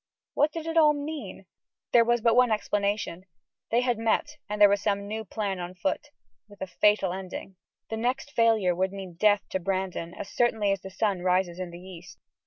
What 0.33 0.51
did 0.51 0.65
it 0.65 0.77
all 0.77 0.93
mean? 0.95 1.45
There 1.91 2.03
was 2.03 2.21
but 2.21 2.35
one 2.35 2.51
explanation; 2.51 3.27
they 3.69 3.81
had 3.81 3.99
met, 3.99 4.37
and 4.49 4.59
there 4.59 4.67
was 4.67 4.81
some 4.81 5.07
new 5.07 5.23
plan 5.23 5.59
on 5.59 5.75
foot 5.75 6.07
with 6.49 6.59
a 6.59 6.65
fatal 6.65 7.13
ending. 7.13 7.55
The 7.91 7.97
next 7.97 8.31
failure 8.31 8.73
would 8.73 8.91
mean 8.91 9.13
death 9.13 9.43
to 9.49 9.59
Brandon, 9.59 10.15
as 10.15 10.27
certainly 10.27 10.71
as 10.71 10.81
the 10.81 10.89
sun 10.89 11.21
rises 11.21 11.59
in 11.59 11.69
the 11.69 11.77
east. 11.79 12.17